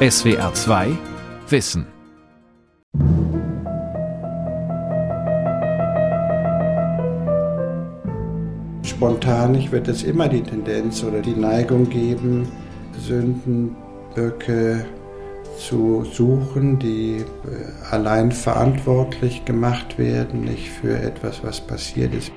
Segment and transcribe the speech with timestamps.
[0.00, 0.96] SWR 2
[1.48, 1.84] Wissen.
[8.84, 12.46] Spontan wird es immer die Tendenz oder die Neigung geben,
[12.96, 14.86] Sündenböcke
[15.58, 17.24] zu suchen, die äh,
[17.90, 22.30] allein verantwortlich gemacht werden, nicht für etwas, was passiert ist.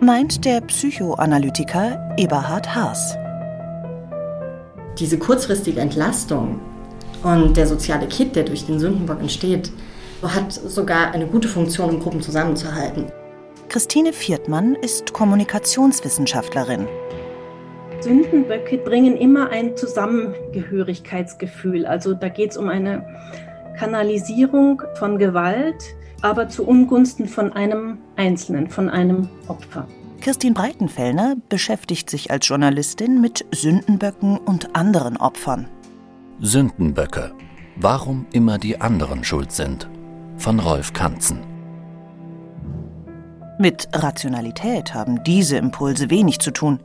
[0.00, 3.14] Meint der Psychoanalytiker Eberhard Haas.
[4.98, 6.60] Diese kurzfristige Entlastung
[7.24, 9.72] und der soziale Kit, der durch den Sündenbock entsteht,
[10.22, 13.06] hat sogar eine gute Funktion, um Gruppen zusammenzuhalten.
[13.68, 16.86] Christine Viertmann ist Kommunikationswissenschaftlerin.
[18.00, 21.86] Sündenböcke bringen immer ein Zusammengehörigkeitsgefühl.
[21.86, 23.04] Also da geht es um eine
[23.78, 29.86] Kanalisierung von Gewalt, aber zu Ungunsten von einem Einzelnen, von einem Opfer.
[30.20, 35.68] Kirstin Breitenfellner beschäftigt sich als Journalistin mit Sündenböcken und anderen Opfern.
[36.40, 37.32] Sündenböcke.
[37.76, 39.88] Warum immer die anderen schuld sind.
[40.36, 41.40] Von Rolf Kanzen.
[43.58, 46.80] Mit Rationalität haben diese Impulse wenig zu tun.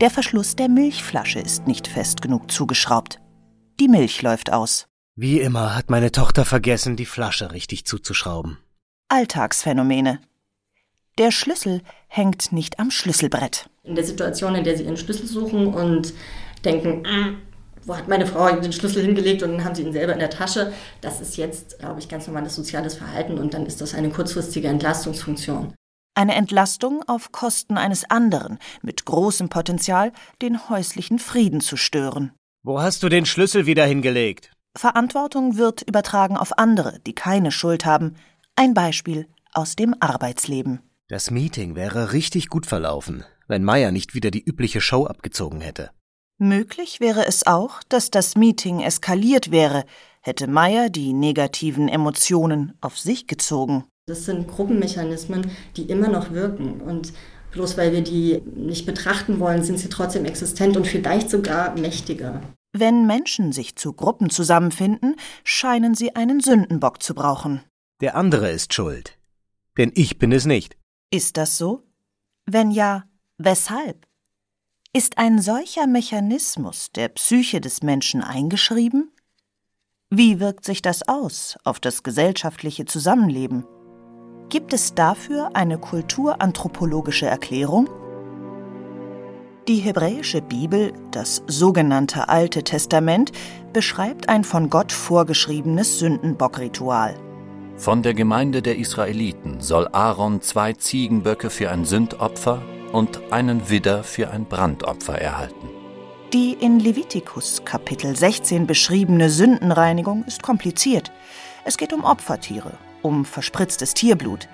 [0.00, 3.20] Der Verschluss der Milchflasche ist nicht fest genug zugeschraubt.
[3.80, 4.86] Die Milch läuft aus.
[5.16, 8.58] Wie immer hat meine Tochter vergessen, die Flasche richtig zuzuschrauben.
[9.08, 10.20] Alltagsphänomene.
[11.18, 13.68] Der Schlüssel hängt nicht am Schlüsselbrett.
[13.82, 16.12] In der Situation, in der sie ihren Schlüssel suchen und
[16.64, 17.32] denken, ah,
[17.88, 20.30] wo hat meine Frau den Schlüssel hingelegt und dann haben sie ihn selber in der
[20.30, 20.72] Tasche.
[21.00, 24.68] Das ist jetzt, glaube ich, ganz normales soziales Verhalten und dann ist das eine kurzfristige
[24.68, 25.74] Entlastungsfunktion.
[26.14, 32.32] Eine Entlastung auf Kosten eines anderen mit großem Potenzial, den häuslichen Frieden zu stören.
[32.62, 34.50] Wo hast du den Schlüssel wieder hingelegt?
[34.76, 38.16] Verantwortung wird übertragen auf andere, die keine Schuld haben.
[38.56, 40.80] Ein Beispiel aus dem Arbeitsleben.
[41.08, 45.90] Das Meeting wäre richtig gut verlaufen, wenn Meier nicht wieder die übliche Show abgezogen hätte.
[46.38, 49.84] Möglich wäre es auch, dass das Meeting eskaliert wäre,
[50.20, 53.84] hätte Meier die negativen Emotionen auf sich gezogen.
[54.06, 56.80] Das sind Gruppenmechanismen, die immer noch wirken.
[56.80, 57.12] Und
[57.50, 62.40] bloß weil wir die nicht betrachten wollen, sind sie trotzdem existent und vielleicht sogar mächtiger.
[62.72, 67.62] Wenn Menschen sich zu Gruppen zusammenfinden, scheinen sie einen Sündenbock zu brauchen.
[68.00, 69.18] Der andere ist schuld.
[69.76, 70.76] Denn ich bin es nicht.
[71.10, 71.82] Ist das so?
[72.46, 73.04] Wenn ja,
[73.38, 74.07] weshalb?
[74.96, 79.12] Ist ein solcher Mechanismus der Psyche des Menschen eingeschrieben?
[80.08, 83.66] Wie wirkt sich das aus auf das gesellschaftliche Zusammenleben?
[84.48, 87.90] Gibt es dafür eine kulturanthropologische Erklärung?
[89.68, 93.30] Die hebräische Bibel, das sogenannte Alte Testament,
[93.74, 97.14] beschreibt ein von Gott vorgeschriebenes Sündenbockritual.
[97.76, 102.62] Von der Gemeinde der Israeliten soll Aaron zwei Ziegenböcke für ein Sündopfer
[102.92, 105.68] und einen Widder für ein Brandopfer erhalten.
[106.32, 111.10] Die in Levitikus Kapitel 16 beschriebene Sündenreinigung ist kompliziert.
[111.64, 112.72] Es geht um Opfertiere,
[113.02, 114.48] um verspritztes Tierblut.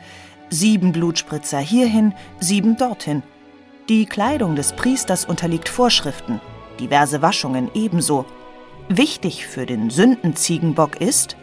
[0.51, 3.23] Sieben Blutspritzer hierhin, sieben dorthin.
[3.89, 6.41] Die Kleidung des Priesters unterliegt Vorschriften,
[6.79, 8.25] diverse Waschungen ebenso.
[8.89, 11.37] Wichtig für den Sündenziegenbock ist,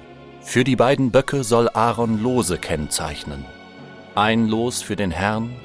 [0.44, 3.46] für die beiden Böcke soll Aaron Lose kennzeichnen.
[4.16, 5.56] Ein Los für den Herrn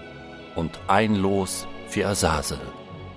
[0.56, 2.58] und ein Los für Asasel.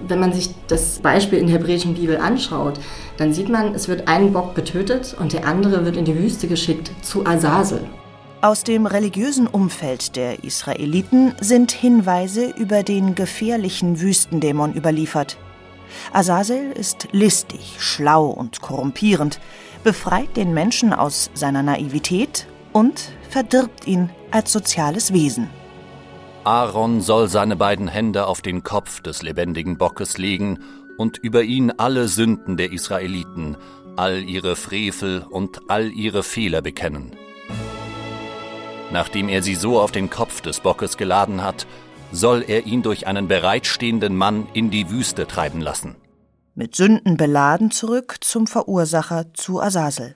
[0.07, 2.79] Wenn man sich das Beispiel in der hebräischen Bibel anschaut,
[3.17, 6.47] dann sieht man, es wird ein Bock getötet und der andere wird in die Wüste
[6.47, 7.81] geschickt zu Asasel.
[8.41, 15.37] Aus dem religiösen Umfeld der Israeliten sind Hinweise über den gefährlichen Wüstendämon überliefert.
[16.13, 19.41] Azazel ist listig, schlau und korrumpierend,
[19.83, 25.49] befreit den Menschen aus seiner Naivität und verdirbt ihn als soziales Wesen.
[26.49, 30.57] Aaron soll seine beiden Hände auf den Kopf des lebendigen Bockes legen
[30.97, 33.55] und über ihn alle Sünden der Israeliten,
[33.97, 37.15] all ihre Frevel und all ihre Fehler bekennen.
[38.91, 41.67] Nachdem er sie so auf den Kopf des Bockes geladen hat,
[42.11, 45.97] soll er ihn durch einen bereitstehenden Mann in die Wüste treiben lassen.
[46.55, 50.15] Mit Sünden beladen zurück zum Verursacher zu Asasel.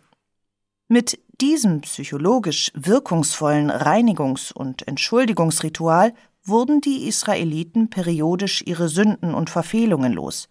[0.93, 6.13] Mit diesem psychologisch wirkungsvollen Reinigungs- und Entschuldigungsritual
[6.43, 10.49] wurden die Israeliten periodisch ihre Sünden und Verfehlungen los.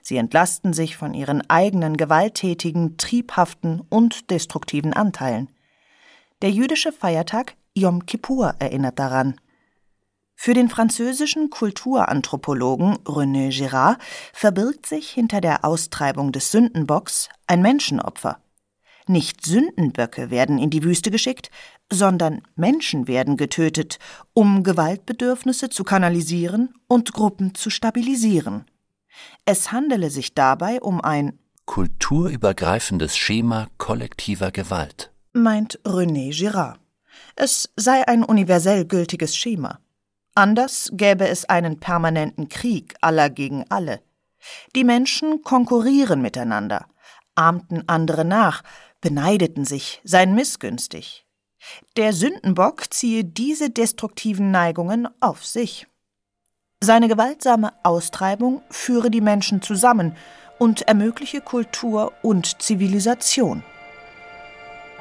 [0.00, 5.50] Sie entlasten sich von ihren eigenen gewalttätigen, triebhaften und destruktiven Anteilen.
[6.40, 9.38] Der jüdische Feiertag Yom Kippur erinnert daran.
[10.34, 14.00] Für den französischen Kulturanthropologen René Girard
[14.32, 18.38] verbirgt sich hinter der Austreibung des Sündenbocks ein Menschenopfer.
[19.08, 21.50] Nicht Sündenböcke werden in die Wüste geschickt,
[21.90, 23.98] sondern Menschen werden getötet,
[24.32, 28.64] um Gewaltbedürfnisse zu kanalisieren und Gruppen zu stabilisieren.
[29.44, 36.80] Es handele sich dabei um ein kulturübergreifendes Schema kollektiver Gewalt, meint René Girard.
[37.36, 39.80] Es sei ein universell gültiges Schema.
[40.34, 44.00] Anders gäbe es einen permanenten Krieg aller gegen alle.
[44.74, 46.86] Die Menschen konkurrieren miteinander,
[47.34, 48.62] ahmten andere nach,
[49.02, 51.26] beneideten sich, seien missgünstig.
[51.98, 55.86] Der Sündenbock ziehe diese destruktiven Neigungen auf sich.
[56.80, 60.16] Seine gewaltsame Austreibung führe die Menschen zusammen
[60.58, 63.62] und ermögliche Kultur und Zivilisation.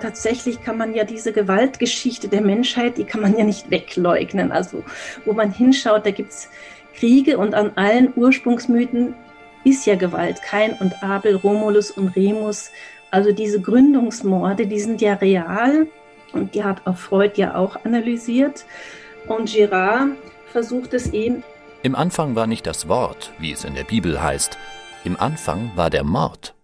[0.02, 4.52] Tatsächlich kann man ja diese Gewaltgeschichte der Menschheit, die kann man ja nicht wegleugnen.
[4.52, 4.84] Also
[5.26, 6.50] wo man hinschaut, da gibt es
[6.96, 9.16] Kriege und an allen Ursprungsmythen
[9.64, 10.42] ist ja Gewalt.
[10.42, 12.72] Kain und Abel, Romulus und Remus.
[13.12, 15.88] Also diese Gründungsmorde, die sind ja real
[16.34, 18.66] und die hat auch Freud ja auch analysiert.
[19.28, 20.12] Und Girard
[20.52, 21.44] versucht es eben.
[21.84, 24.58] Im Anfang war nicht das Wort, wie es in der Bibel heißt.
[25.04, 26.56] Im Anfang war der Mord.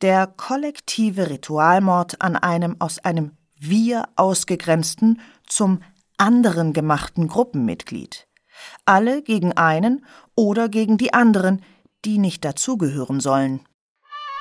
[0.00, 5.80] Der kollektive Ritualmord an einem aus einem Wir ausgegrenzten zum
[6.16, 8.26] anderen gemachten Gruppenmitglied.
[8.84, 10.04] Alle gegen einen
[10.34, 11.62] oder gegen die anderen,
[12.04, 13.60] die nicht dazugehören sollen.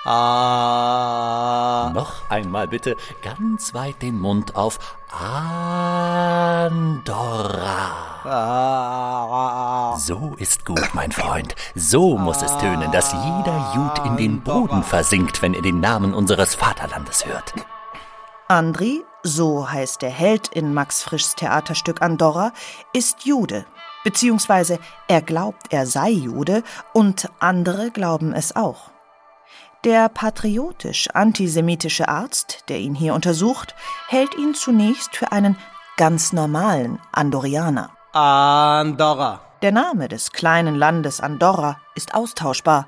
[0.06, 1.92] Ah.
[1.94, 4.98] Noch einmal bitte ganz weit den Mund auf.
[5.10, 5.94] Andorra.
[8.26, 9.96] Ah.
[9.98, 11.56] So ist gut, mein Freund.
[11.76, 16.14] So muss es tönen, dass jeder Jud in den Boden versinkt, wenn er den Namen
[16.14, 17.54] unseres Vaterlandes hört.
[18.50, 22.52] Andri, so heißt der Held in Max Frischs Theaterstück Andorra,
[22.92, 23.66] ist Jude.
[24.04, 28.93] Beziehungsweise er glaubt, er sei Jude und andere glauben es auch.
[29.84, 33.76] Der patriotisch-antisemitische Arzt, der ihn hier untersucht,
[34.08, 35.58] hält ihn zunächst für einen
[35.98, 37.90] ganz normalen Andorianer.
[38.14, 39.42] Andorra.
[39.62, 42.88] Der Name des kleinen Landes Andorra ist austauschbar.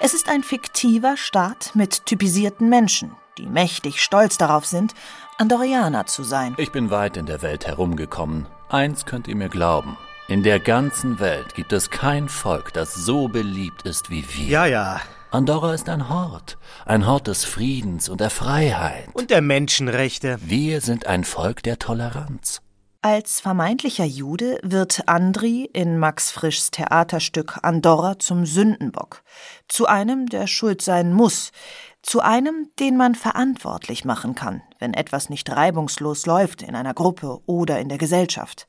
[0.00, 4.94] Es ist ein fiktiver Staat mit typisierten Menschen, die mächtig stolz darauf sind,
[5.38, 6.54] Andorianer zu sein.
[6.58, 8.46] Ich bin weit in der Welt herumgekommen.
[8.68, 9.96] Eins könnt ihr mir glauben.
[10.26, 14.46] In der ganzen Welt gibt es kein Volk, das so beliebt ist wie wir.
[14.46, 15.00] Ja, ja.
[15.30, 19.10] Andorra ist ein Hort, ein Hort des Friedens und der Freiheit.
[19.12, 20.38] Und der Menschenrechte.
[20.40, 22.62] Wir sind ein Volk der Toleranz.
[23.02, 29.22] Als vermeintlicher Jude wird Andri in Max Frischs Theaterstück Andorra zum Sündenbock,
[29.68, 31.52] zu einem, der schuld sein muss,
[32.00, 37.40] zu einem, den man verantwortlich machen kann, wenn etwas nicht reibungslos läuft in einer Gruppe
[37.44, 38.66] oder in der Gesellschaft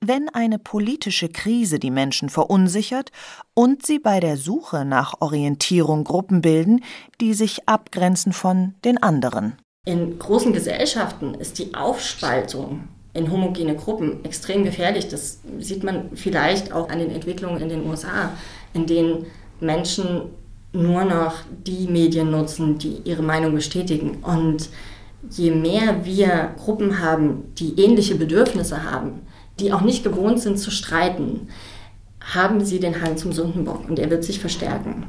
[0.00, 3.10] wenn eine politische Krise die Menschen verunsichert
[3.54, 6.82] und sie bei der Suche nach Orientierung Gruppen bilden,
[7.20, 9.54] die sich abgrenzen von den anderen.
[9.86, 15.08] In großen Gesellschaften ist die Aufspaltung in homogene Gruppen extrem gefährlich.
[15.08, 18.32] Das sieht man vielleicht auch an den Entwicklungen in den USA,
[18.74, 19.26] in denen
[19.60, 20.30] Menschen
[20.72, 24.18] nur noch die Medien nutzen, die ihre Meinung bestätigen.
[24.22, 24.68] Und
[25.30, 29.22] je mehr wir Gruppen haben, die ähnliche Bedürfnisse haben,
[29.58, 31.48] die auch nicht gewohnt sind zu streiten,
[32.20, 35.06] haben sie den Hang zum Sündenbock und er wird sich verstärken.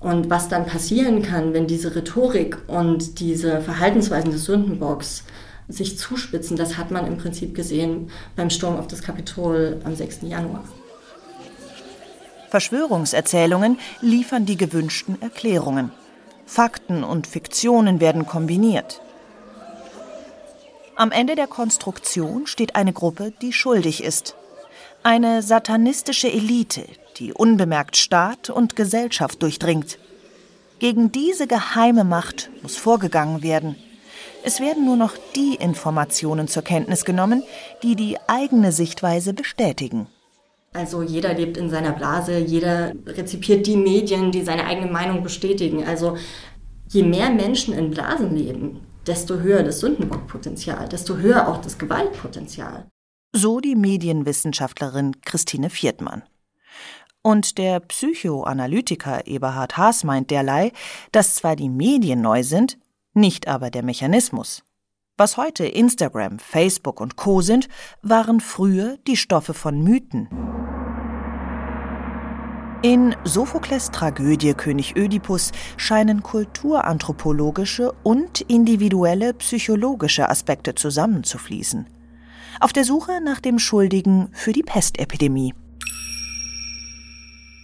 [0.00, 5.24] Und was dann passieren kann, wenn diese Rhetorik und diese Verhaltensweisen des Sündenbocks
[5.68, 10.20] sich zuspitzen, das hat man im Prinzip gesehen beim Sturm auf das Kapitol am 6.
[10.22, 10.64] Januar.
[12.48, 15.92] Verschwörungserzählungen liefern die gewünschten Erklärungen.
[16.46, 19.00] Fakten und Fiktionen werden kombiniert.
[20.96, 24.34] Am Ende der Konstruktion steht eine Gruppe, die schuldig ist.
[25.02, 26.84] Eine satanistische Elite,
[27.16, 29.98] die unbemerkt Staat und Gesellschaft durchdringt.
[30.78, 33.76] Gegen diese geheime Macht muss vorgegangen werden.
[34.42, 37.42] Es werden nur noch die Informationen zur Kenntnis genommen,
[37.82, 40.06] die die eigene Sichtweise bestätigen.
[40.72, 45.84] Also jeder lebt in seiner Blase, jeder rezipiert die Medien, die seine eigene Meinung bestätigen.
[45.84, 46.16] Also
[46.88, 52.88] je mehr Menschen in Blasen leben, desto höher das Sündenbockpotenzial, desto höher auch das Gewaltpotenzial.
[53.32, 56.22] So die Medienwissenschaftlerin Christine Viertmann.
[57.22, 60.72] Und der Psychoanalytiker Eberhard Haas meint derlei,
[61.12, 62.78] dass zwar die Medien neu sind,
[63.12, 64.62] nicht aber der Mechanismus.
[65.18, 67.68] Was heute Instagram, Facebook und Co sind,
[68.00, 70.28] waren früher die Stoffe von Mythen.
[72.82, 81.86] In Sophokles Tragödie König Ödipus scheinen kulturanthropologische und individuelle psychologische Aspekte zusammenzufließen.
[82.58, 85.52] Auf der Suche nach dem Schuldigen für die Pestepidemie.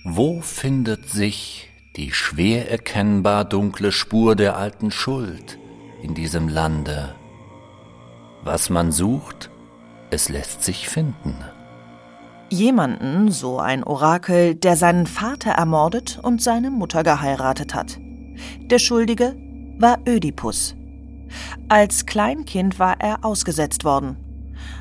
[0.05, 5.59] Wo findet sich die schwer erkennbar dunkle Spur der alten Schuld
[6.03, 7.15] in diesem Lande?
[8.45, 9.49] Was man sucht,
[10.11, 11.37] es lässt sich finden.
[12.49, 17.99] Jemanden, so ein Orakel, der seinen Vater ermordet und seine Mutter geheiratet hat.
[18.61, 19.35] Der Schuldige
[19.79, 20.77] war Ödipus.
[21.69, 24.17] Als Kleinkind war er ausgesetzt worden.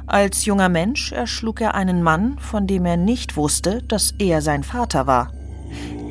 [0.05, 4.63] Als junger Mensch erschlug er einen Mann, von dem er nicht wusste, dass er sein
[4.63, 5.31] Vater war.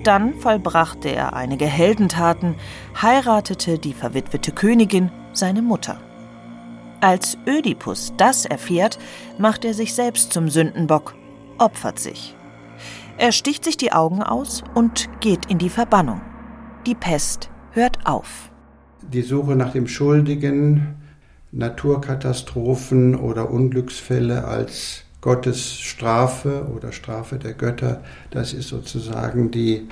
[0.03, 2.57] Dann vollbrachte er einige Heldentaten,
[3.01, 5.99] heiratete die verwitwete Königin, seine Mutter.
[7.01, 8.99] Als Ödipus das erfährt,
[9.39, 11.15] macht er sich selbst zum Sündenbock,
[11.59, 12.37] opfert sich.
[13.17, 16.21] Er sticht sich die Augen aus und geht in die Verbannung.
[16.87, 18.51] Die Pest hört auf.
[19.03, 20.97] Die Suche nach dem Schuldigen,
[21.53, 29.89] Naturkatastrophen oder Unglücksfälle als Gottes Strafe oder Strafe der Götter, das ist sozusagen die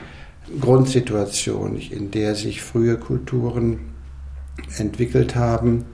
[0.60, 3.92] Grundsituation, in der sich frühe Kulturen
[4.76, 5.84] entwickelt haben.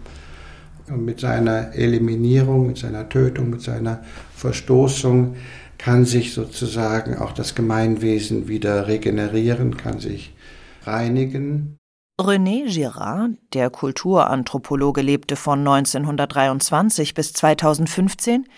[0.89, 4.03] Und mit seiner Eliminierung, mit seiner Tötung, mit seiner
[4.35, 5.37] Verstoßung
[5.79, 10.35] kann sich sozusagen auch das Gemeinwesen wieder regenerieren, kann sich
[10.83, 11.79] reinigen.
[12.21, 18.49] René Girard, der Kulturanthropologe, lebte von 1923 bis 2015,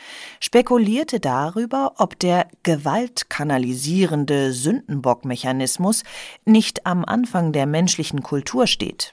[0.41, 6.05] spekulierte darüber, ob der gewaltkanalisierende Sündenbockmechanismus
[6.47, 9.13] nicht am Anfang der menschlichen Kultur steht.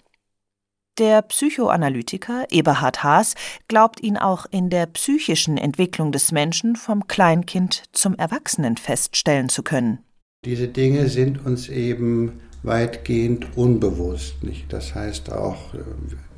[0.99, 3.35] Der Psychoanalytiker Eberhard Haas
[3.67, 9.61] glaubt ihn auch in der psychischen Entwicklung des Menschen vom Kleinkind zum Erwachsenen feststellen zu
[9.61, 9.99] können.
[10.43, 14.43] Diese Dinge sind uns eben weitgehend unbewusst.
[14.43, 14.73] Nicht?
[14.73, 15.77] Das heißt auch äh,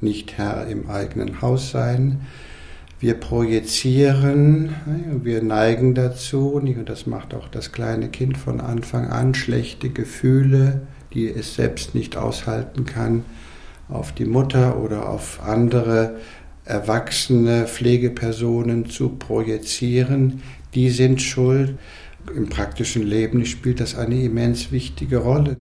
[0.01, 2.27] nicht Herr im eigenen Haus sein.
[2.99, 4.75] Wir projizieren,
[5.23, 10.81] wir neigen dazu, und das macht auch das kleine Kind von Anfang an, schlechte Gefühle,
[11.13, 13.23] die es selbst nicht aushalten kann,
[13.89, 16.19] auf die Mutter oder auf andere
[16.65, 20.43] erwachsene Pflegepersonen zu projizieren.
[20.73, 21.77] Die sind schuld.
[22.35, 25.57] Im praktischen Leben spielt das eine immens wichtige Rolle.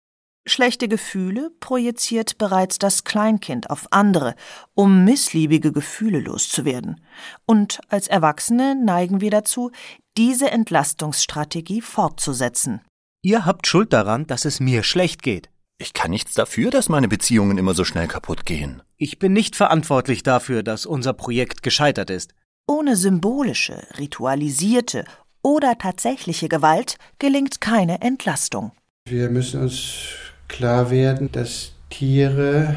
[0.45, 4.33] Schlechte Gefühle projiziert bereits das Kleinkind auf andere,
[4.75, 7.01] um missliebige Gefühle loszuwerden.
[7.45, 9.71] Und als Erwachsene neigen wir dazu,
[10.17, 12.81] diese Entlastungsstrategie fortzusetzen.
[13.21, 15.49] Ihr habt Schuld daran, dass es mir schlecht geht.
[15.79, 18.81] Ich kann nichts dafür, dass meine Beziehungen immer so schnell kaputt gehen.
[18.97, 22.33] Ich bin nicht verantwortlich dafür, dass unser Projekt gescheitert ist.
[22.65, 25.05] Ohne symbolische, ritualisierte
[25.43, 28.71] oder tatsächliche Gewalt gelingt keine Entlastung.
[29.05, 30.15] Wir müssen uns
[30.47, 32.75] klar werden, dass Tiere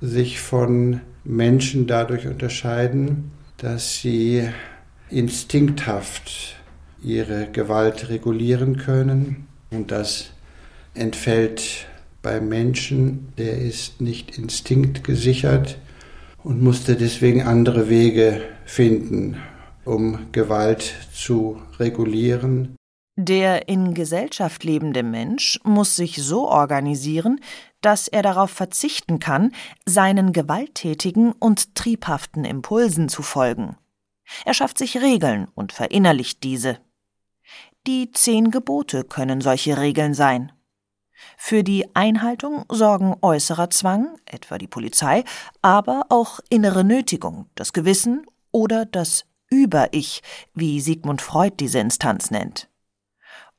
[0.00, 4.48] sich von Menschen dadurch unterscheiden, dass sie
[5.10, 6.56] instinkthaft
[7.02, 9.48] ihre Gewalt regulieren können.
[9.70, 10.30] Und das
[10.94, 11.86] entfällt
[12.22, 15.78] beim Menschen, der ist nicht instinktgesichert
[16.42, 19.36] und musste deswegen andere Wege finden,
[19.84, 22.76] um Gewalt zu regulieren.
[23.16, 27.40] Der in Gesellschaft lebende Mensch muss sich so organisieren,
[27.82, 29.52] dass er darauf verzichten kann,
[29.84, 33.76] seinen gewalttätigen und triebhaften Impulsen zu folgen.
[34.44, 36.78] Er schafft sich Regeln und verinnerlicht diese.
[37.86, 40.52] Die zehn Gebote können solche Regeln sein.
[41.36, 45.24] Für die Einhaltung sorgen äußerer Zwang, etwa die Polizei,
[45.62, 50.22] aber auch innere Nötigung, das Gewissen oder das Über-Ich,
[50.54, 52.68] wie Sigmund Freud diese Instanz nennt.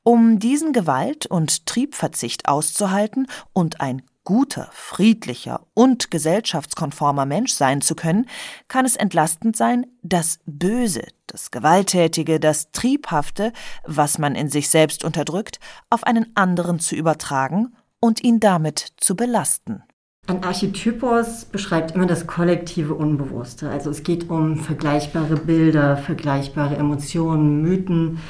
[0.04, 7.94] Um diesen Gewalt- und Triebverzicht auszuhalten und ein guter, friedlicher und gesellschaftskonformer Mensch sein zu
[7.94, 8.26] können,
[8.68, 13.52] kann es entlastend sein, das Böse, das Gewalttätige, das Triebhafte,
[13.84, 15.58] was man in sich selbst unterdrückt,
[15.90, 19.82] auf einen anderen zu übertragen und ihn damit zu belasten.
[20.28, 23.70] Ein Archetypos beschreibt immer das kollektive Unbewusste.
[23.70, 28.20] Also es geht um vergleichbare Bilder, vergleichbare Emotionen, Mythen,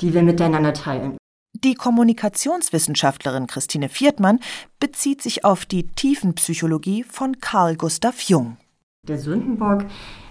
[0.00, 1.16] die wir miteinander teilen.
[1.64, 4.40] Die Kommunikationswissenschaftlerin Christine Viertmann
[4.78, 8.58] bezieht sich auf die Tiefenpsychologie von Carl Gustav Jung.
[9.08, 9.86] Der Sündenbock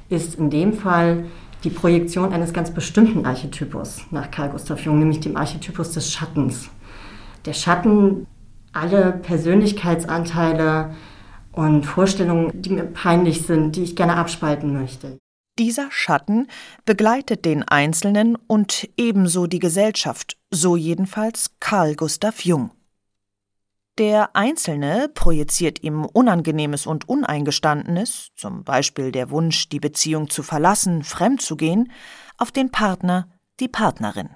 [0.09, 1.25] ist in dem Fall
[1.63, 6.69] die Projektion eines ganz bestimmten Archetypus nach Carl Gustav Jung, nämlich dem Archetypus des Schattens.
[7.45, 8.27] Der Schatten,
[8.71, 10.93] alle Persönlichkeitsanteile
[11.53, 15.17] und Vorstellungen, die mir peinlich sind, die ich gerne abspalten möchte.
[15.57, 16.47] Dieser Schatten
[16.83, 22.71] begleitet den Einzelnen und ebenso die Gesellschaft, so jedenfalls Carl Gustav Jung.
[23.97, 31.03] Der Einzelne projiziert ihm Unangenehmes und Uneingestandenes, zum Beispiel der Wunsch, die Beziehung zu verlassen,
[31.03, 31.89] fremd zu gehen,
[32.37, 33.29] auf den Partner,
[33.61, 34.31] die Partnerin.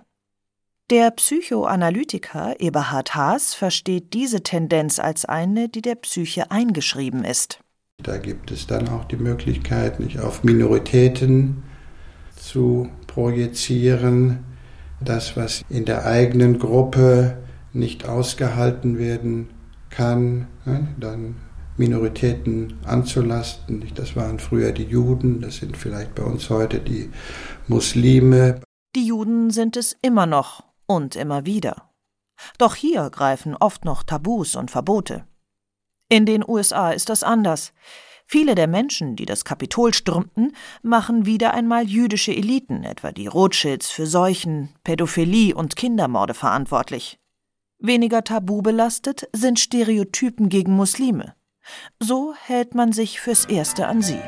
[0.90, 7.60] Der Psychoanalytiker Eberhard Haas versteht diese Tendenz als eine, die der Psyche eingeschrieben ist.
[8.04, 11.64] Da gibt es dann auch die Möglichkeit, nicht auf Minoritäten
[12.36, 14.46] zu projizieren,
[15.02, 17.38] das, was in der eigenen Gruppe
[17.74, 19.50] nicht ausgehalten werden
[19.90, 20.48] kann,
[21.00, 21.36] dann
[21.78, 23.86] Minoritäten anzulasten.
[23.96, 27.10] Das waren früher die Juden, das sind vielleicht bei uns heute die
[27.68, 28.62] Muslime.
[28.96, 31.90] Die Juden sind es immer noch und immer wieder.
[32.58, 35.26] Doch hier greifen oft noch Tabus und Verbote.
[36.10, 37.72] In den USA ist das anders.
[38.26, 43.90] Viele der Menschen, die das Kapitol stürmten, machen wieder einmal jüdische Eliten, etwa die Rothschilds,
[43.90, 47.20] für Seuchen, Pädophilie und Kindermorde verantwortlich.
[47.78, 51.36] Weniger tabu belastet sind Stereotypen gegen Muslime.
[52.00, 54.20] So hält man sich fürs Erste an sie.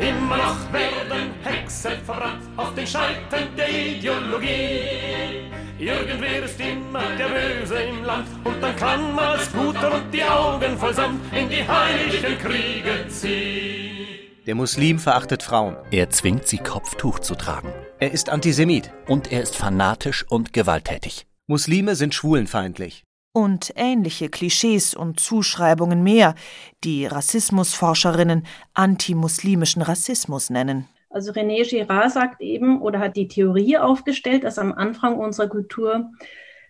[0.00, 5.55] Immer noch werden Hexen verbrannt auf den Scheitern der Ideologie.
[5.78, 10.24] Irgendwer ist immer der Böse im Land und dann kann man als Guter und die
[10.24, 14.06] Augen voll Sand in die heiligen Kriege ziehen.
[14.46, 15.76] Der Muslim verachtet Frauen.
[15.90, 17.74] Er zwingt sie, Kopftuch zu tragen.
[17.98, 18.90] Er ist Antisemit.
[19.06, 21.26] Und er ist fanatisch und gewalttätig.
[21.46, 23.04] Muslime sind schwulenfeindlich.
[23.34, 26.36] Und ähnliche Klischees und Zuschreibungen mehr,
[26.84, 30.88] die Rassismusforscherinnen antimuslimischen Rassismus nennen.
[31.16, 36.12] Also René Girard sagt eben oder hat die Theorie aufgestellt, dass am Anfang unserer Kultur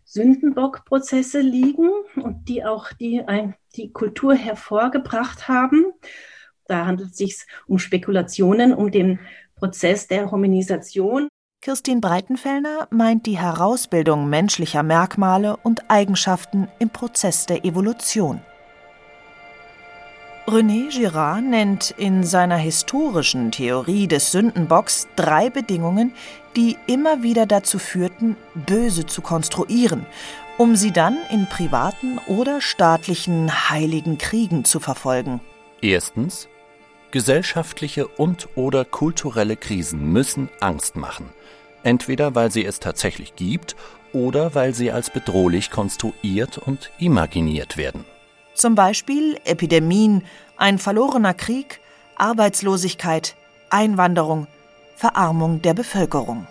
[0.04, 3.24] Sündenbockprozesse liegen und die auch die,
[3.74, 5.86] die Kultur hervorgebracht haben.
[6.68, 9.18] Da handelt es sich um Spekulationen, um den
[9.56, 11.26] Prozess der Hominisation.
[11.60, 18.42] Kirstin Breitenfellner meint die Herausbildung menschlicher Merkmale und Eigenschaften im Prozess der Evolution.
[20.48, 26.12] René Girard nennt in seiner historischen Theorie des Sündenbocks drei Bedingungen,
[26.54, 30.06] die immer wieder dazu führten, Böse zu konstruieren,
[30.56, 35.40] um sie dann in privaten oder staatlichen heiligen Kriegen zu verfolgen.
[35.82, 36.46] Erstens
[37.10, 41.28] Gesellschaftliche und oder kulturelle Krisen müssen Angst machen,
[41.82, 43.74] entweder weil sie es tatsächlich gibt
[44.12, 48.04] oder weil sie als bedrohlich konstruiert und imaginiert werden.
[48.56, 50.24] Zum Beispiel Epidemien,
[50.56, 51.80] ein verlorener Krieg,
[52.16, 53.36] Arbeitslosigkeit,
[53.68, 54.46] Einwanderung,
[54.96, 56.46] Verarmung der Bevölkerung.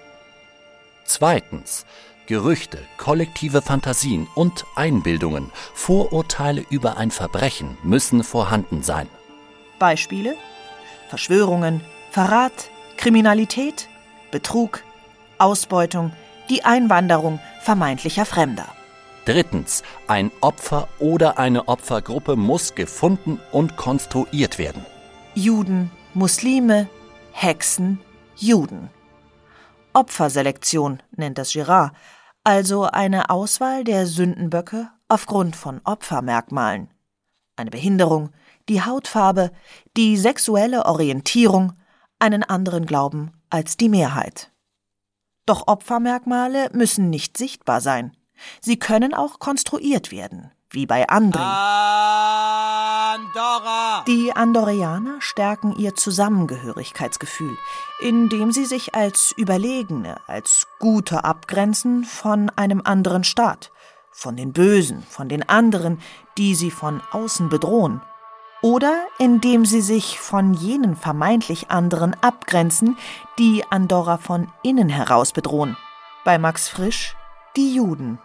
[1.04, 1.86] Zweitens.
[2.28, 9.08] Gerüchte, kollektive Fantasien und Einbildungen, Vorurteile über ein Verbrechen müssen vorhanden sein.
[9.78, 10.36] Beispiele?
[11.10, 13.88] Verschwörungen, Verrat, Kriminalität,
[14.32, 14.84] Betrug,
[15.38, 16.13] Ausbeutung,
[16.50, 18.75] die Einwanderung vermeintlicher Fremder.
[19.26, 24.86] Drittens, ein Opfer oder eine Opfergruppe muss gefunden und konstruiert werden.
[25.34, 26.88] Juden, Muslime,
[27.32, 28.00] Hexen,
[28.36, 28.90] Juden.
[29.94, 31.96] Opferselektion nennt das Girard,
[32.44, 36.90] also eine Auswahl der Sündenböcke aufgrund von Opfermerkmalen.
[37.56, 38.30] Eine Behinderung,
[38.70, 39.52] die Hautfarbe,
[39.98, 41.74] die sexuelle Orientierung,
[42.20, 44.52] einen anderen Glauben als die Mehrheit.
[45.48, 48.16] Doch Opfermerkmale müssen nicht sichtbar sein.
[48.62, 51.41] Sie können auch konstruiert werden, wie bei Andri.
[53.15, 54.04] Andorra!
[54.08, 57.58] Die Andorreaner stärken ihr Zusammengehörigkeitsgefühl,
[58.02, 63.71] indem sie sich als Überlegene, als Gute abgrenzen von einem anderen Staat,
[64.12, 66.02] von den Bösen, von den anderen,
[66.38, 68.02] die sie von außen bedrohen,
[68.62, 72.98] oder indem sie sich von jenen vermeintlich anderen abgrenzen,
[73.38, 75.78] die Andorra von innen heraus bedrohen.
[76.24, 77.15] Bei Max Frisch
[77.56, 78.20] die Juden.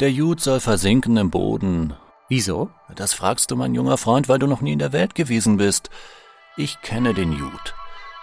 [0.00, 1.94] Der Jud soll versinken im Boden.
[2.28, 2.70] Wieso?
[2.94, 5.90] Das fragst du, mein junger Freund, weil du noch nie in der Welt gewesen bist.
[6.56, 7.74] Ich kenne den Jud.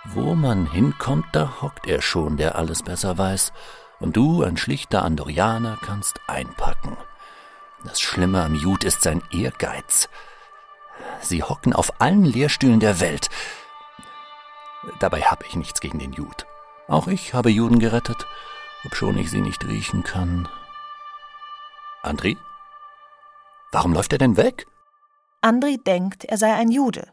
[0.05, 3.53] Wo man hinkommt, da hockt er schon, der alles besser weiß.
[3.99, 6.97] Und du, ein schlichter Andorianer, kannst einpacken.
[7.85, 10.09] Das Schlimme am Jud ist sein Ehrgeiz.
[11.21, 13.29] Sie hocken auf allen Lehrstühlen der Welt.
[14.99, 16.45] Dabei habe ich nichts gegen den Jud.
[16.87, 18.27] Auch ich habe Juden gerettet,
[18.85, 20.47] obschon ich sie nicht riechen kann.
[22.01, 22.37] Andri?
[23.71, 24.65] Warum läuft er denn weg?
[25.41, 27.11] Andri denkt, er sei ein Jude.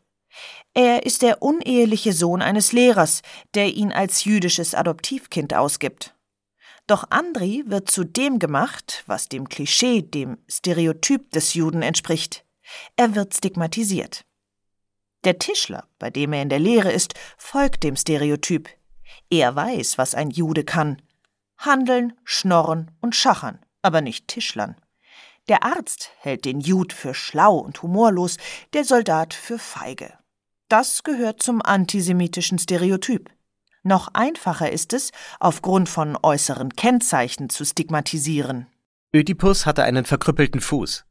[0.75, 3.23] Er ist der uneheliche Sohn eines Lehrers,
[3.55, 6.15] der ihn als jüdisches Adoptivkind ausgibt.
[6.87, 12.45] Doch Andri wird zu dem gemacht, was dem Klischee, dem Stereotyp des Juden entspricht.
[12.97, 14.25] Er wird stigmatisiert.
[15.25, 18.69] Der Tischler, bei dem er in der Lehre ist, folgt dem Stereotyp.
[19.29, 21.03] Er weiß, was ein Jude kann.
[21.61, 24.77] Handeln, schnorren und schachern aber nicht Tischlern.
[25.49, 28.37] Der Arzt hält den Jud für schlau und humorlos,
[28.73, 30.12] der Soldat für feige.
[30.68, 33.31] Das gehört zum antisemitischen Stereotyp.
[33.83, 38.66] Noch einfacher ist es, aufgrund von äußeren Kennzeichen zu stigmatisieren.
[39.12, 41.05] Ödipus hatte einen verkrüppelten Fuß.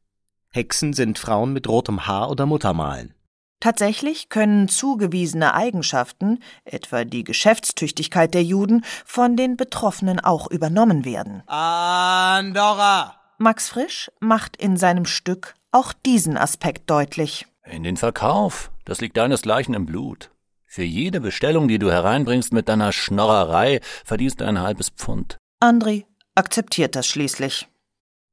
[0.52, 3.14] Hexen sind Frauen mit rotem Haar oder Muttermalen.
[3.60, 11.44] Tatsächlich können zugewiesene Eigenschaften, etwa die Geschäftstüchtigkeit der Juden, von den Betroffenen auch übernommen werden.
[11.48, 13.16] Andorra!
[13.38, 17.48] Max Frisch macht in seinem Stück auch diesen Aspekt deutlich.
[17.66, 20.32] In den Verkauf, das liegt deinesgleichen im Blut.
[20.66, 25.38] Für jede Bestellung, die du hereinbringst mit deiner Schnorrerei, verdienst du ein halbes Pfund.
[25.60, 27.68] Andri akzeptiert das schließlich.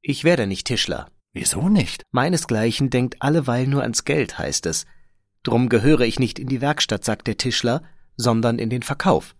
[0.01, 1.09] Ich werde nicht Tischler.
[1.33, 2.03] Wieso nicht?
[2.11, 4.85] Meinesgleichen denkt alleweil nur ans Geld, heißt es.
[5.47, 7.81] Drum gehöre ich nicht in die Werkstatt, sagt der Tischler,
[8.17, 9.33] sondern in den Verkauf.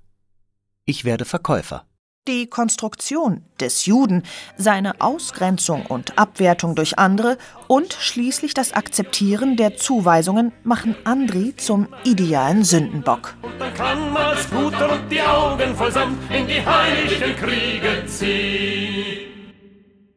[0.85, 1.85] Ich werde Verkäufer.
[2.29, 4.23] Die Konstruktion des Juden,
[4.55, 11.89] seine Ausgrenzung und Abwertung durch andere und schließlich das Akzeptieren der Zuweisungen machen Andri zum
[12.05, 13.35] idealen Sündenbock.
[13.41, 19.59] Und dann kann man's Guter und die Augen voll Sand in die heiligen Kriege ziehen.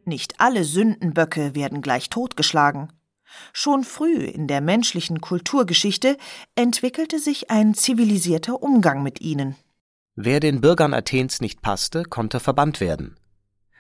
[0.05, 2.93] Nicht alle Sündenböcke werden gleich totgeschlagen.
[3.53, 6.17] Schon früh in der menschlichen Kulturgeschichte
[6.55, 9.57] entwickelte sich ein zivilisierter Umgang mit ihnen.
[10.17, 13.17] Wer den Bürgern Athens nicht passte, konnte verbannt werden.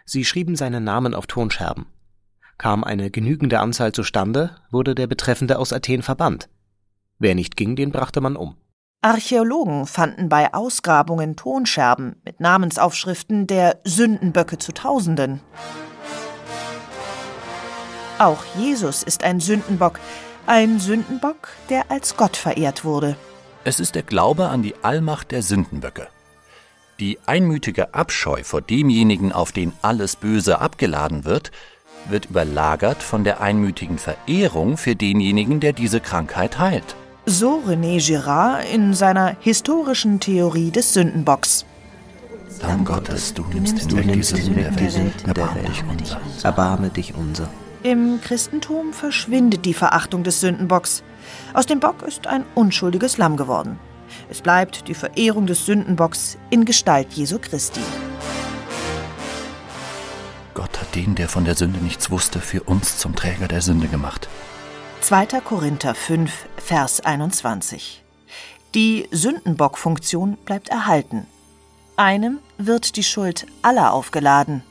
[0.04, 1.86] Sie schrieben seinen Namen auf Tonscherben.
[2.58, 6.48] Kam eine genügende Anzahl zustande, wurde der Betreffende aus Athen verbannt.
[7.18, 8.56] Wer nicht ging, den brachte man um.
[9.02, 15.40] Archäologen fanden bei Ausgrabungen Tonscherben mit Namensaufschriften der Sündenböcke zu Tausenden.
[18.20, 19.98] Auch Jesus ist ein Sündenbock,
[20.46, 23.16] ein Sündenbock, der als Gott verehrt wurde.
[23.64, 26.06] Es ist der Glaube an die Allmacht der Sündenböcke.
[26.98, 31.50] Die einmütige Abscheu vor demjenigen, auf den alles Böse abgeladen wird,
[32.10, 36.96] wird überlagert von der einmütigen Verehrung für denjenigen, der diese Krankheit heilt.
[37.24, 41.64] So René Girard in seiner historischen Theorie des Sündenbocks.
[42.60, 46.20] Lamm Gottes, du nimmst hinweg die Sünden der Welt, erbarme dich unser.
[46.42, 47.48] Erbarme dich unser.
[47.82, 51.02] Im Christentum verschwindet die Verachtung des Sündenbocks.
[51.54, 53.78] Aus dem Bock ist ein unschuldiges Lamm geworden.
[54.28, 57.80] Es bleibt die Verehrung des Sündenbocks in Gestalt Jesu Christi.
[60.52, 63.88] Gott hat den, der von der Sünde nichts wusste, für uns zum Träger der Sünde
[63.88, 64.28] gemacht.
[65.00, 65.40] 2.
[65.42, 68.04] Korinther 5, Vers 21.
[68.74, 71.26] Die Sündenbockfunktion bleibt erhalten.
[71.96, 74.62] Einem wird die Schuld aller aufgeladen.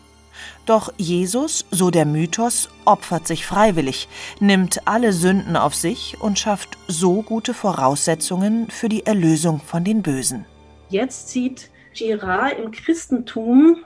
[0.70, 4.08] Doch Jesus, so der Mythos, opfert sich freiwillig,
[4.40, 10.04] nimmt alle Sünden auf sich und schafft so gute Voraussetzungen für die Erlösung von den
[10.04, 10.46] Bösen.
[10.90, 13.84] Jetzt sieht Girard im Christentum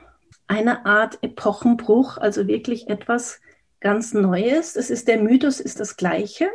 [0.48, 3.40] eine Art Epochenbruch, also wirklich etwas
[3.80, 4.76] ganz Neues.
[4.76, 6.50] Es ist der Mythos ist das gleiche.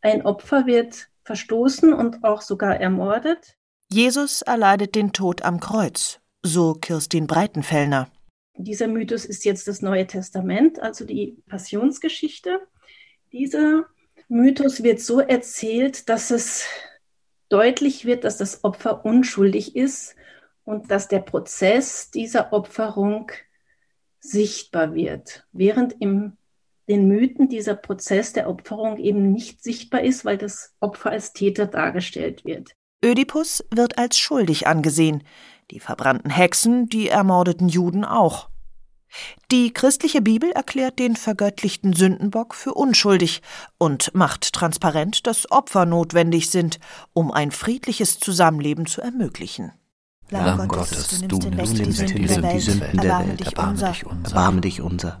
[0.00, 3.56] Ein Opfer wird verstoßen und auch sogar ermordet.
[3.88, 8.08] Jesus erleidet den Tod am Kreuz, so Kirstin Breitenfellner.
[8.56, 12.60] Dieser Mythos ist jetzt das Neue Testament, also die Passionsgeschichte.
[13.32, 13.86] Dieser
[14.28, 16.64] Mythos wird so erzählt, dass es
[17.48, 20.14] deutlich wird, dass das Opfer unschuldig ist
[20.64, 23.30] und dass der Prozess dieser Opferung
[24.20, 26.36] sichtbar wird, während im
[26.88, 31.66] den Mythen dieser Prozess der Opferung eben nicht sichtbar ist, weil das Opfer als Täter
[31.66, 32.72] dargestellt wird.
[33.04, 35.24] Ödipus wird als schuldig angesehen,
[35.70, 38.48] die verbrannten Hexen, die ermordeten Juden auch.
[39.50, 43.42] Die christliche Bibel erklärt den vergöttlichten Sündenbock für unschuldig
[43.78, 46.80] und macht transparent, dass Opfer notwendig sind,
[47.12, 49.72] um ein friedliches Zusammenleben zu ermöglichen.
[50.30, 53.90] Lamm Gottes, du nimmst Du nimmst die Sünden der erbarme Welt, dich erbarme unser.
[53.90, 54.28] dich unser.
[54.30, 55.20] Erbarme dich unser.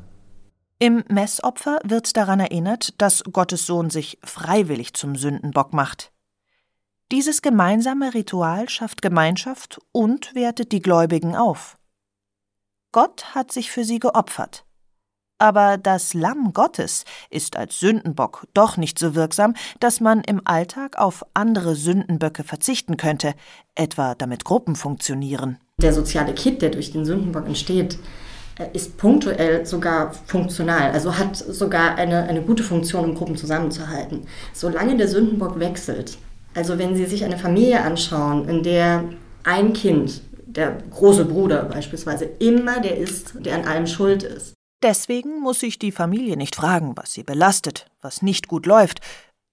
[0.78, 6.12] Im Messopfer wird daran erinnert, dass Gottes Sohn sich freiwillig zum Sündenbock macht.
[7.14, 11.78] Dieses gemeinsame Ritual schafft Gemeinschaft und wertet die Gläubigen auf.
[12.90, 14.64] Gott hat sich für sie geopfert.
[15.38, 20.98] Aber das Lamm Gottes ist als Sündenbock doch nicht so wirksam, dass man im Alltag
[20.98, 23.34] auf andere Sündenböcke verzichten könnte,
[23.76, 25.58] etwa damit Gruppen funktionieren.
[25.80, 27.96] Der soziale Kit, der durch den Sündenbock entsteht,
[28.58, 34.26] äh, ist punktuell sogar funktional, also hat sogar eine, eine gute Funktion, um Gruppen zusammenzuhalten.
[34.52, 36.18] Solange der Sündenbock wechselt,
[36.54, 39.04] also wenn Sie sich eine Familie anschauen, in der
[39.44, 45.40] ein Kind, der große Bruder beispielsweise, immer der ist, der an allem schuld ist, Deswegen
[45.40, 49.00] muss sich die Familie nicht fragen, was sie belastet, was nicht gut läuft,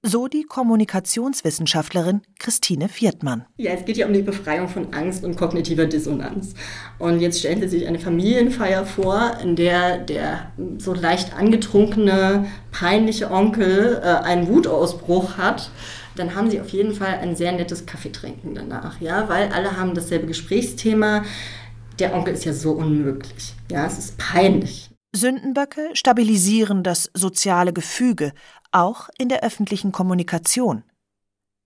[0.03, 3.45] so die Kommunikationswissenschaftlerin Christine Viertmann.
[3.55, 6.53] Ja, es geht ja um die Befreiung von Angst und kognitiver Dissonanz.
[6.99, 13.31] Und jetzt stellen Sie sich eine Familienfeier vor, in der der so leicht angetrunkene, peinliche
[13.31, 15.71] Onkel äh, einen Wutausbruch hat.
[16.15, 19.93] Dann haben Sie auf jeden Fall ein sehr nettes Kaffeetrinken danach, ja, weil alle haben
[19.93, 21.23] dasselbe Gesprächsthema.
[21.99, 23.53] Der Onkel ist ja so unmöglich.
[23.69, 24.89] Ja, es ist peinlich.
[25.13, 28.31] Sündenböcke stabilisieren das soziale Gefüge,
[28.71, 30.83] auch in der öffentlichen Kommunikation.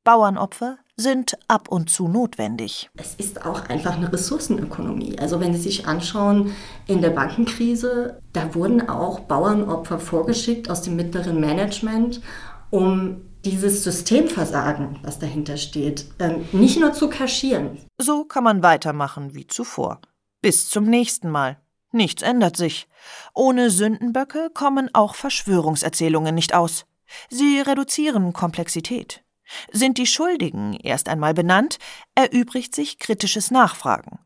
[0.03, 2.89] Bauernopfer sind ab und zu notwendig.
[2.95, 5.19] Es ist auch einfach eine Ressourcenökonomie.
[5.19, 6.53] Also wenn Sie sich anschauen,
[6.88, 12.21] in der Bankenkrise, da wurden auch Bauernopfer vorgeschickt aus dem mittleren Management,
[12.69, 17.77] um dieses Systemversagen, was dahinter steht, ähm, nicht nur zu kaschieren.
[17.97, 20.01] So kann man weitermachen wie zuvor.
[20.41, 21.62] Bis zum nächsten Mal.
[21.91, 22.88] Nichts ändert sich.
[23.34, 26.86] Ohne Sündenböcke kommen auch Verschwörungserzählungen nicht aus.
[27.29, 29.23] Sie reduzieren Komplexität.
[29.71, 31.77] Sind die Schuldigen erst einmal benannt,
[32.15, 34.19] erübrigt sich kritisches Nachfragen.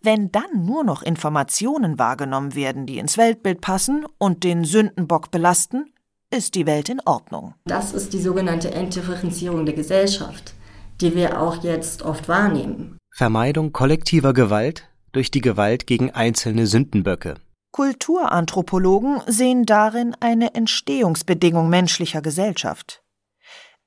[0.00, 5.92] Wenn dann nur noch Informationen wahrgenommen werden, die ins Weltbild passen und den Sündenbock belasten,
[6.36, 7.54] ist die Welt in Ordnung.
[7.64, 10.54] Das ist die sogenannte Entdifferenzierung der Gesellschaft,
[11.00, 12.98] die wir auch jetzt oft wahrnehmen.
[13.10, 17.36] Vermeidung kollektiver Gewalt durch die Gewalt gegen einzelne Sündenböcke.
[17.72, 23.02] Kulturanthropologen sehen darin eine Entstehungsbedingung menschlicher Gesellschaft.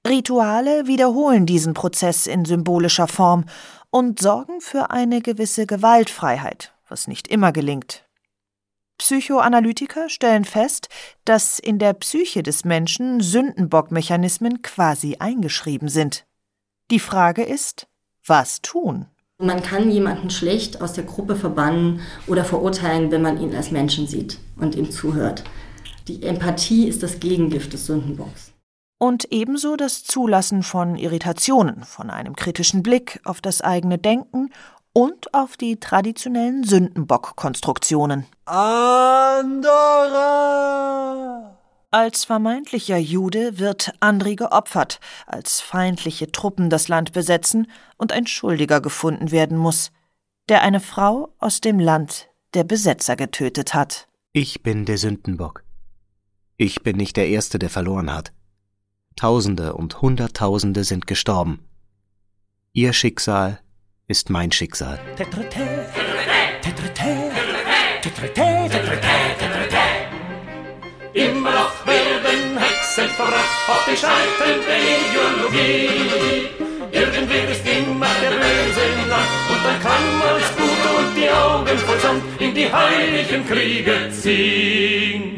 [0.07, 3.45] Rituale wiederholen diesen Prozess in symbolischer Form
[3.91, 8.08] und sorgen für eine gewisse Gewaltfreiheit, was nicht immer gelingt.
[8.99, 10.87] Psychoanalytiker stellen fest,
[11.25, 16.27] dass in der Psyche des Menschen Sündenbockmechanismen quasi eingeschrieben sind.
[16.91, 17.87] Die Frage ist,
[18.25, 19.07] was tun?
[19.41, 24.05] Man kann jemanden schlecht aus der Gruppe verbannen oder verurteilen, wenn man ihn als Menschen
[24.05, 25.43] sieht und ihm zuhört.
[26.07, 28.51] Die Empathie ist das Gegengift des Sündenbocks
[28.99, 34.51] und ebenso das Zulassen von Irritationen, von einem kritischen Blick auf das eigene Denken
[34.93, 38.25] und auf die traditionellen Sündenbock-Konstruktionen.
[38.45, 39.59] Andorra!
[41.91, 47.65] Als vermeintlicher Jude wird Andri geopfert, als feindliche Truppen das Land besetzen
[47.97, 49.91] und ein Schuldiger gefunden werden muss,
[50.49, 54.07] der eine Frau aus dem Land der Besetzer getötet hat.
[54.33, 55.63] Ich bin der Sündenbock.
[56.57, 58.33] Ich bin nicht der Erste, der verloren hat.
[59.15, 61.65] Tausende und Hunderttausende sind gestorben.
[62.73, 63.61] Ihr Schicksal
[64.09, 64.99] ist mein Schicksal.
[71.13, 76.49] Immer noch werden Hexen verraten auf die Scheiten der Ideologie.
[76.91, 81.29] Irgendwer ist immer der Böse im Land und dann kann man das Gute und die
[81.29, 85.35] Augen voll Sand in die heiligen Kriege ziehen.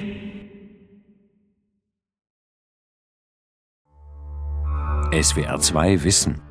[5.12, 6.51] SWR 2 Wissen.